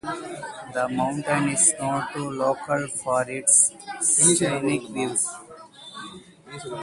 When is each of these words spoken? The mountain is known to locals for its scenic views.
The 0.73 0.89
mountain 0.89 1.49
is 1.49 1.75
known 1.79 2.07
to 2.13 2.27
locals 2.31 3.03
for 3.03 3.21
its 3.29 3.71
scenic 3.99 4.87
views. 4.89 5.29